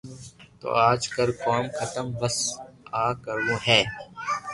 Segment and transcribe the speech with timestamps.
[0.59, 2.35] تو آج ڪر ڪوم ختم بس
[3.03, 3.81] آ ڪروو ھي